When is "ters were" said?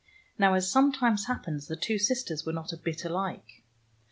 2.23-2.53